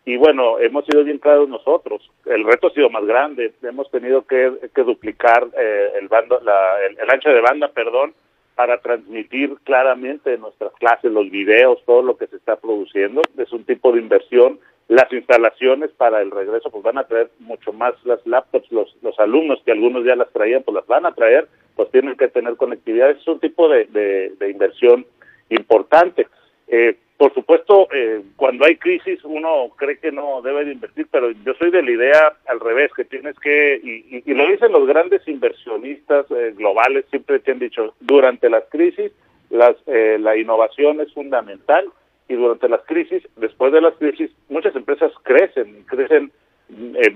Y 0.05 0.15
bueno, 0.15 0.57
hemos 0.59 0.85
sido 0.85 1.03
bien 1.03 1.17
claros 1.17 1.49
nosotros. 1.49 2.09
El 2.25 2.45
reto 2.45 2.67
ha 2.67 2.71
sido 2.71 2.89
más 2.89 3.05
grande. 3.05 3.53
Hemos 3.61 3.91
tenido 3.91 4.25
que, 4.25 4.51
duplicar 4.75 5.47
eh, 5.57 5.91
el, 5.99 6.07
bando, 6.07 6.39
el, 6.39 6.97
el 6.97 7.09
ancho 7.09 7.29
de 7.29 7.41
banda, 7.41 7.67
perdón, 7.69 8.13
para 8.55 8.79
transmitir 8.79 9.55
claramente 9.63 10.33
en 10.33 10.41
nuestras 10.41 10.71
clases 10.73 11.11
los 11.11 11.29
videos, 11.29 11.83
todo 11.85 12.01
lo 12.01 12.17
que 12.17 12.27
se 12.27 12.37
está 12.37 12.55
produciendo. 12.55 13.21
Es 13.37 13.51
un 13.51 13.65
tipo 13.65 13.91
de 13.91 13.99
inversión. 13.99 14.59
Las 14.87 15.11
instalaciones 15.11 15.91
para 15.91 16.21
el 16.21 16.31
regreso 16.31 16.69
pues 16.71 16.83
van 16.83 16.97
a 16.97 17.03
traer 17.03 17.29
mucho 17.39 17.73
más 17.73 17.93
las 18.05 18.25
laptops, 18.25 18.71
los, 18.71 18.95
los 19.01 19.19
alumnos 19.19 19.61
que 19.65 19.73
algunos 19.73 20.05
ya 20.05 20.15
las 20.15 20.31
traían 20.31 20.63
pues 20.63 20.75
las 20.75 20.87
van 20.87 21.05
a 21.05 21.13
traer, 21.13 21.47
pues 21.75 21.91
tienen 21.91 22.15
que 22.15 22.29
tener 22.29 22.55
conectividad. 22.55 23.09
Es 23.09 23.27
un 23.27 23.39
tipo 23.39 23.67
de, 23.67 23.85
de 23.85 24.49
inversión 24.49 25.05
importante. 25.49 26.27
Eh, 26.67 26.97
por 27.17 27.33
supuesto, 27.33 27.87
eh, 27.93 28.21
cuando 28.35 28.65
hay 28.65 28.75
crisis 28.75 29.23
uno 29.23 29.69
cree 29.75 29.97
que 29.97 30.11
no 30.11 30.41
debe 30.41 30.65
de 30.65 30.73
invertir, 30.73 31.07
pero 31.09 31.31
yo 31.31 31.53
soy 31.55 31.71
de 31.71 31.81
la 31.81 31.91
idea 31.91 32.33
al 32.47 32.59
revés, 32.59 32.91
que 32.95 33.05
tienes 33.05 33.35
que, 33.39 33.79
y, 33.83 34.33
lo 34.33 34.47
dicen 34.47 34.71
los 34.71 34.85
grandes 34.85 35.27
inversionistas 35.27 36.29
eh, 36.29 36.53
globales, 36.55 37.05
siempre 37.09 37.39
te 37.39 37.53
han 37.53 37.59
dicho, 37.59 37.95
durante 37.99 38.49
las 38.49 38.65
crisis 38.69 39.11
las, 39.49 39.75
la 39.87 40.35
innovación 40.35 40.99
es 40.99 41.11
fundamental 41.13 41.85
y 42.27 42.35
durante 42.35 42.67
las 42.69 42.81
crisis, 42.83 43.27
después 43.37 43.71
de 43.71 43.81
las 43.81 43.95
crisis, 43.95 44.31
muchas 44.49 44.75
empresas 44.75 45.11
crecen, 45.23 45.83
crecen 45.85 46.31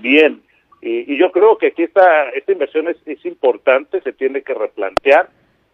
bien. 0.00 0.42
Y, 0.80 1.16
yo 1.16 1.30
creo 1.30 1.58
que 1.58 1.68
aquí 1.68 1.84
esta, 1.84 2.30
esta 2.30 2.52
inversión 2.52 2.88
es, 2.88 2.96
es 3.06 3.24
importante, 3.24 4.00
se 4.00 4.12
tiene 4.12 4.42
que 4.42 4.54
replantear. 4.54 5.28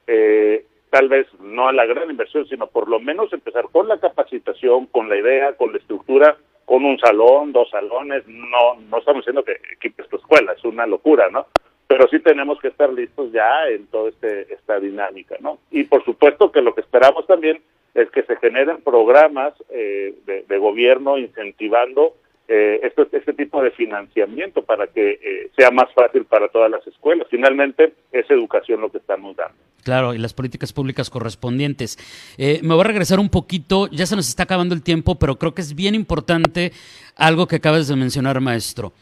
Eh, 0.07 0.65
tal 0.91 1.09
vez 1.09 1.27
no 1.41 1.69
a 1.69 1.73
la 1.73 1.87
gran 1.87 2.11
inversión, 2.11 2.47
sino 2.47 2.67
por 2.67 2.89
lo 2.89 2.99
menos 3.01 3.33
empezar 3.33 3.67
con 3.71 3.89
la 3.89 3.99
capacitación, 3.99 4.87
con 4.87 5.09
la 5.09 5.17
idea, 5.17 5.55
con 5.55 5.73
la 5.73 5.79
estructura, 5.79 6.37
con 6.65 6.85
un 6.85 6.99
salón, 6.99 7.53
dos 7.53 7.71
salones, 7.71 8.27
no 8.27 8.77
no 8.91 8.99
estamos 8.99 9.21
diciendo 9.21 9.45
que 9.45 9.57
equipes 9.73 10.09
tu 10.09 10.17
escuela, 10.17 10.53
es 10.53 10.65
una 10.65 10.87
locura, 10.87 11.29
¿no? 11.31 11.47
Pero 11.87 12.07
sí 12.09 12.21
tenemos 12.21 12.59
que 12.61 12.69
estar 12.69 12.93
listos 12.93 13.33
ya 13.33 13.67
en 13.69 13.87
toda 13.87 14.11
este, 14.11 14.53
esta 14.53 14.79
dinámica, 14.79 15.37
¿no? 15.41 15.59
Y 15.71 15.85
por 15.85 16.05
supuesto 16.05 16.53
que 16.53 16.61
lo 16.61 16.75
que 16.75 16.83
esperamos 16.83 17.27
también 17.27 17.63
es 17.99 18.11
que 18.11 18.23
se 18.23 18.37
generen 18.37 18.81
programas 18.83 19.55
eh, 19.71 20.15
de, 20.27 20.59
gobierno 20.59 21.19
incentivando 21.19 22.15
eh, 22.47 22.81
este, 22.83 23.17
este, 23.17 23.33
tipo 23.35 23.63
de 23.63 23.71
financiamiento 23.73 24.63
para 24.63 24.87
que 24.87 25.11
eh, 25.23 25.51
sea 25.57 25.71
más 25.71 25.93
fácil 25.95 26.25
para 26.25 26.49
todas 26.49 26.71
las 26.71 26.87
escuelas. 26.87 27.27
Finalmente, 27.31 27.93
es 28.11 28.31
educación 28.31 28.81
lo 28.81 28.91
que 28.91 28.99
estamos 28.99 29.37
dando. 29.37 29.55
Claro, 29.83 30.15
y 30.15 30.19
las 30.19 30.35
políticas 30.35 30.73
públicas 30.73 31.11
correspondientes. 31.11 31.99
Eh, 32.39 32.61
me 32.63 32.75
voy 32.75 32.83
a 32.83 32.89
regresar 32.89 33.19
un 33.19 33.29
poquito, 33.29 33.89
ya 33.91 34.07
se 34.07 34.17
nos 34.17 34.29
está 34.29 34.45
acabando 34.45 34.75
el 34.75 34.83
tiempo, 34.83 35.19
pero 35.19 35.37
creo 35.37 35.55
que 35.55 35.63
es 35.63 35.75
bien 35.75 35.95
importante 35.95 36.73
algo 37.17 37.47
que 37.47 37.57
acabas 37.57 37.89
de 37.89 37.97
mencionar, 37.97 38.41
maestro. 38.41 38.93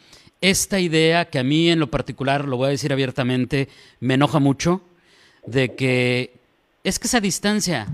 Esta 0.41 0.79
idea 0.79 1.25
que 1.25 1.39
a 1.39 1.43
mí 1.43 1.69
en 1.69 1.79
lo 1.79 1.87
particular, 1.87 2.45
lo 2.45 2.57
voy 2.57 2.67
a 2.67 2.71
decir 2.71 2.93
abiertamente, 2.93 3.67
me 3.99 4.15
enoja 4.15 4.39
mucho, 4.39 4.81
de 5.45 5.75
que 5.75 6.31
es 6.83 6.99
que 6.99 7.07
esa 7.07 7.19
distancia, 7.19 7.87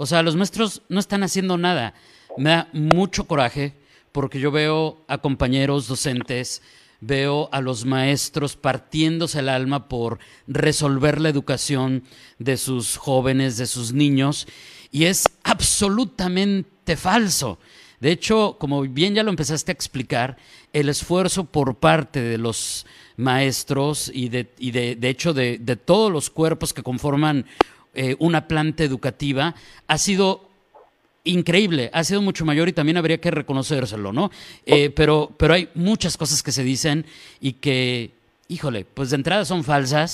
o 0.00 0.06
sea, 0.06 0.22
los 0.22 0.34
maestros 0.34 0.80
no 0.88 0.98
están 0.98 1.22
haciendo 1.22 1.58
nada. 1.58 1.92
Me 2.38 2.48
da 2.48 2.68
mucho 2.72 3.26
coraje 3.26 3.74
porque 4.12 4.40
yo 4.40 4.50
veo 4.50 5.04
a 5.08 5.18
compañeros 5.18 5.88
docentes, 5.88 6.62
veo 7.02 7.50
a 7.52 7.60
los 7.60 7.84
maestros 7.84 8.56
partiéndose 8.56 9.40
el 9.40 9.50
alma 9.50 9.88
por 9.88 10.18
resolver 10.46 11.20
la 11.20 11.28
educación 11.28 12.02
de 12.38 12.56
sus 12.56 12.96
jóvenes, 12.96 13.58
de 13.58 13.66
sus 13.66 13.92
niños, 13.92 14.48
y 14.90 15.04
es 15.04 15.24
absolutamente 15.44 16.96
falso. 16.96 17.58
De 18.00 18.10
hecho, 18.10 18.56
como 18.58 18.80
bien 18.80 19.14
ya 19.14 19.22
lo 19.22 19.28
empezaste 19.28 19.70
a 19.70 19.74
explicar, 19.74 20.38
el 20.72 20.88
esfuerzo 20.88 21.44
por 21.44 21.74
parte 21.74 22.22
de 22.22 22.38
los 22.38 22.86
maestros 23.18 24.10
y 24.14 24.30
de, 24.30 24.50
y 24.58 24.70
de, 24.70 24.96
de 24.96 25.08
hecho 25.10 25.34
de, 25.34 25.58
de, 25.58 25.76
todos 25.76 26.10
los 26.10 26.30
cuerpos 26.30 26.72
que 26.72 26.82
conforman 26.82 27.44
eh, 27.94 28.16
una 28.18 28.46
planta 28.48 28.84
educativa 28.84 29.54
ha 29.86 29.98
sido 29.98 30.50
increíble, 31.24 31.90
ha 31.92 32.04
sido 32.04 32.22
mucho 32.22 32.44
mayor 32.44 32.68
y 32.68 32.72
también 32.72 32.96
habría 32.96 33.20
que 33.20 33.30
reconocérselo, 33.30 34.12
¿no? 34.12 34.30
Eh, 34.66 34.90
pero, 34.90 35.32
pero 35.36 35.54
hay 35.54 35.68
muchas 35.74 36.16
cosas 36.16 36.42
que 36.42 36.52
se 36.52 36.64
dicen 36.64 37.04
y 37.40 37.54
que, 37.54 38.12
híjole, 38.48 38.84
pues 38.84 39.10
de 39.10 39.16
entrada 39.16 39.44
son 39.44 39.64
falsas, 39.64 40.12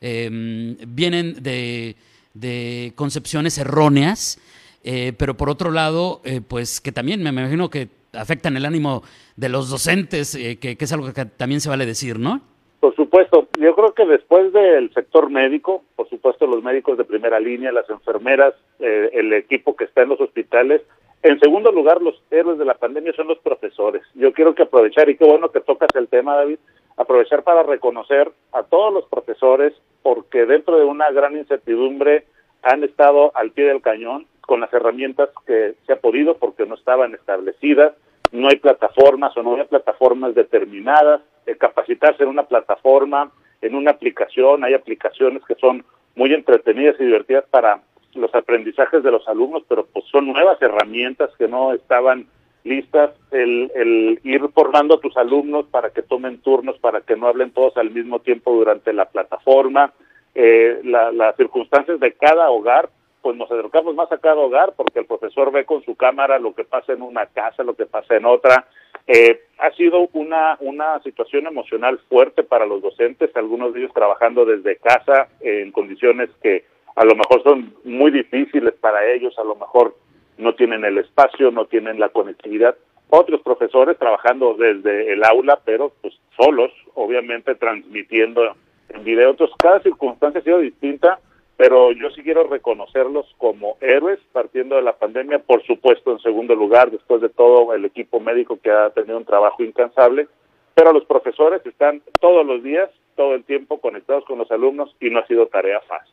em, 0.00 0.76
vienen 0.86 1.42
de, 1.42 1.96
de, 2.34 2.92
concepciones 2.96 3.56
erróneas, 3.58 4.38
eh, 4.84 5.12
pero 5.16 5.36
por 5.36 5.48
otro 5.48 5.70
lado, 5.70 6.20
eh, 6.24 6.40
pues 6.46 6.80
que 6.80 6.92
también 6.92 7.22
me 7.22 7.30
imagino 7.30 7.70
que 7.70 7.88
afectan 8.12 8.56
el 8.56 8.66
ánimo 8.66 9.02
de 9.36 9.48
los 9.48 9.70
docentes, 9.70 10.32
que, 10.32 10.56
que 10.58 10.84
es 10.84 10.92
algo 10.92 11.12
que 11.12 11.24
también 11.24 11.60
se 11.60 11.70
vale 11.70 11.86
decir, 11.86 12.18
¿no? 12.18 12.42
Por 12.82 12.96
supuesto, 12.96 13.46
yo 13.60 13.76
creo 13.76 13.94
que 13.94 14.04
después 14.04 14.52
del 14.52 14.92
sector 14.92 15.30
médico, 15.30 15.84
por 15.94 16.08
supuesto 16.08 16.48
los 16.48 16.64
médicos 16.64 16.98
de 16.98 17.04
primera 17.04 17.38
línea, 17.38 17.70
las 17.70 17.88
enfermeras, 17.88 18.54
eh, 18.80 19.08
el 19.12 19.32
equipo 19.34 19.76
que 19.76 19.84
está 19.84 20.02
en 20.02 20.08
los 20.08 20.20
hospitales, 20.20 20.82
en 21.22 21.38
segundo 21.38 21.70
lugar 21.70 22.02
los 22.02 22.20
héroes 22.32 22.58
de 22.58 22.64
la 22.64 22.74
pandemia 22.74 23.12
son 23.12 23.28
los 23.28 23.38
profesores. 23.38 24.02
Yo 24.14 24.32
quiero 24.32 24.56
que 24.56 24.64
aprovechar, 24.64 25.08
y 25.08 25.16
qué 25.16 25.24
bueno 25.24 25.52
que 25.52 25.60
tocas 25.60 25.90
el 25.94 26.08
tema, 26.08 26.34
David, 26.34 26.58
aprovechar 26.96 27.44
para 27.44 27.62
reconocer 27.62 28.32
a 28.50 28.64
todos 28.64 28.92
los 28.92 29.04
profesores, 29.04 29.72
porque 30.02 30.44
dentro 30.44 30.76
de 30.76 30.84
una 30.84 31.08
gran 31.12 31.36
incertidumbre 31.36 32.24
han 32.62 32.82
estado 32.82 33.30
al 33.36 33.52
pie 33.52 33.66
del 33.66 33.80
cañón 33.80 34.26
con 34.40 34.58
las 34.58 34.72
herramientas 34.72 35.28
que 35.46 35.74
se 35.86 35.92
ha 35.92 36.00
podido 36.00 36.36
porque 36.36 36.66
no 36.66 36.74
estaban 36.74 37.14
establecidas, 37.14 37.92
no 38.32 38.48
hay 38.48 38.56
plataformas 38.56 39.36
o 39.36 39.44
no 39.44 39.54
hay 39.54 39.66
plataformas 39.66 40.34
determinadas, 40.34 41.20
capacitarse 41.58 42.22
en 42.22 42.28
una 42.28 42.44
plataforma, 42.44 43.30
en 43.60 43.74
una 43.74 43.92
aplicación, 43.92 44.64
hay 44.64 44.74
aplicaciones 44.74 45.42
que 45.44 45.54
son 45.54 45.84
muy 46.14 46.32
entretenidas 46.34 46.96
y 46.98 47.04
divertidas 47.04 47.44
para 47.50 47.80
los 48.14 48.34
aprendizajes 48.34 49.02
de 49.02 49.10
los 49.10 49.26
alumnos, 49.28 49.62
pero 49.68 49.86
pues 49.86 50.04
son 50.10 50.26
nuevas 50.26 50.60
herramientas 50.60 51.30
que 51.38 51.48
no 51.48 51.72
estaban 51.72 52.26
listas, 52.64 53.10
el, 53.30 54.20
ir 54.22 54.42
formando 54.54 54.94
a 54.94 55.00
tus 55.00 55.16
alumnos 55.16 55.66
para 55.66 55.90
que 55.90 56.02
tomen 56.02 56.38
turnos, 56.38 56.78
para 56.78 57.00
que 57.00 57.16
no 57.16 57.26
hablen 57.26 57.50
todos 57.50 57.76
al 57.76 57.90
mismo 57.90 58.20
tiempo 58.20 58.52
durante 58.52 58.92
la 58.92 59.06
plataforma, 59.06 59.92
eh, 60.34 60.80
las 60.84 61.36
circunstancias 61.36 61.98
de 61.98 62.12
cada 62.12 62.50
hogar, 62.50 62.90
pues 63.22 63.36
nos 63.36 63.50
acercamos 63.50 63.94
más 63.94 64.10
a 64.12 64.18
cada 64.18 64.36
hogar 64.36 64.74
porque 64.76 64.98
el 64.98 65.06
profesor 65.06 65.52
ve 65.52 65.64
con 65.64 65.82
su 65.84 65.94
cámara 65.94 66.38
lo 66.38 66.54
que 66.54 66.64
pasa 66.64 66.92
en 66.92 67.02
una 67.02 67.26
casa, 67.26 67.62
lo 67.62 67.74
que 67.74 67.86
pasa 67.86 68.16
en 68.16 68.26
otra. 68.26 68.66
Eh, 69.06 69.40
ha 69.58 69.70
sido 69.72 70.08
una, 70.12 70.56
una 70.60 71.00
situación 71.02 71.46
emocional 71.46 71.98
fuerte 72.08 72.42
para 72.42 72.66
los 72.66 72.82
docentes, 72.82 73.34
algunos 73.36 73.72
de 73.72 73.80
ellos 73.80 73.94
trabajando 73.94 74.44
desde 74.44 74.76
casa 74.76 75.28
en 75.40 75.72
condiciones 75.72 76.28
que 76.42 76.64
a 76.96 77.04
lo 77.04 77.14
mejor 77.14 77.42
son 77.42 77.74
muy 77.84 78.10
difíciles 78.10 78.74
para 78.74 79.10
ellos, 79.10 79.38
a 79.38 79.44
lo 79.44 79.54
mejor 79.54 79.96
no 80.38 80.54
tienen 80.54 80.84
el 80.84 80.98
espacio, 80.98 81.50
no 81.50 81.66
tienen 81.66 81.98
la 81.98 82.10
conectividad. 82.10 82.76
Otros 83.08 83.40
profesores 83.42 83.98
trabajando 83.98 84.54
desde 84.54 85.12
el 85.12 85.24
aula, 85.24 85.60
pero 85.64 85.92
pues 86.00 86.14
solos, 86.36 86.70
obviamente 86.94 87.54
transmitiendo 87.54 88.42
en 88.88 89.04
video. 89.04 89.30
Entonces, 89.30 89.56
cada 89.58 89.80
circunstancia 89.80 90.40
ha 90.40 90.44
sido 90.44 90.58
distinta, 90.58 91.20
pero 91.56 91.92
yo 91.92 92.10
sí 92.10 92.22
quiero 92.22 92.44
reconocerlos 92.44 93.26
como 93.38 93.76
héroes 93.80 94.18
partiendo 94.32 94.76
de 94.76 94.82
la 94.82 94.96
pandemia, 94.96 95.38
por 95.38 95.62
supuesto 95.64 96.12
en 96.12 96.18
segundo 96.20 96.54
lugar, 96.54 96.90
después 96.90 97.20
de 97.20 97.28
todo 97.28 97.74
el 97.74 97.84
equipo 97.84 98.20
médico 98.20 98.58
que 98.62 98.70
ha 98.70 98.90
tenido 98.90 99.16
un 99.16 99.24
trabajo 99.24 99.62
incansable, 99.62 100.28
pero 100.74 100.92
los 100.92 101.04
profesores 101.04 101.64
están 101.66 102.02
todos 102.20 102.46
los 102.46 102.62
días, 102.62 102.90
todo 103.16 103.34
el 103.34 103.44
tiempo 103.44 103.80
conectados 103.80 104.24
con 104.24 104.38
los 104.38 104.50
alumnos 104.50 104.94
y 105.00 105.10
no 105.10 105.20
ha 105.20 105.26
sido 105.26 105.46
tarea 105.46 105.80
fácil 105.80 106.12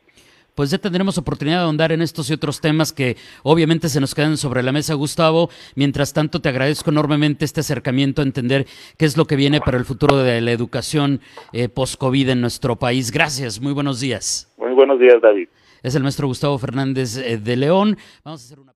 pues 0.60 0.72
ya 0.72 0.77
tendremos 0.77 1.17
oportunidad 1.17 1.60
de 1.60 1.63
ahondar 1.63 1.93
en 1.93 2.01
estos 2.01 2.29
y 2.29 2.34
otros 2.34 2.60
temas 2.60 2.91
que 2.91 3.15
obviamente 3.43 3.88
se 3.88 4.01
nos 4.01 4.13
quedan 4.13 4.36
sobre 4.36 4.62
la 4.62 4.74
mesa, 4.74 4.93
Gustavo. 4.93 5.50
Mientras 5.75 6.12
tanto, 6.12 6.41
te 6.41 6.50
agradezco 6.50 6.89
enormemente 6.89 7.46
este 7.46 7.62
acercamiento 7.62 8.22
a 8.22 8.25
entender 8.25 8.67
qué 8.98 9.05
es 9.05 9.15
lo 9.15 9.24
que 9.24 9.38
viene 9.38 9.62
para 9.62 9.77
el 9.77 9.86
futuro 9.86 10.17
de 10.17 10.41
la 10.41 10.51
educación 10.51 11.22
eh, 11.53 11.69
post-COVID 11.69 12.27
en 12.27 12.41
nuestro 12.41 12.75
país. 12.75 13.12
Gracias, 13.12 13.62
muy 13.62 13.72
buenos 13.72 14.01
días. 14.01 14.49
Buenos 14.79 14.98
días, 14.98 15.21
David. 15.21 15.50
Es 15.83 15.93
el 15.95 16.03
maestro 16.03 16.27
Gustavo 16.27 16.57
Fernández 16.57 17.17
eh, 17.17 17.38
de 17.38 17.57
León. 17.57 17.98
Vamos 18.24 18.41
a 18.41 18.45
hacer 18.45 18.62
una... 18.62 18.74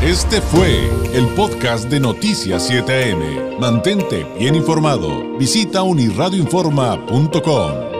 Este 0.00 0.40
fue 0.40 0.88
el 1.12 1.26
podcast 1.34 1.90
de 1.90 1.98
Noticias 1.98 2.70
7am. 2.70 3.58
Mantente 3.58 4.24
bien 4.38 4.54
informado. 4.54 5.36
Visita 5.38 5.82
unirradioinforma.com. 5.82 7.97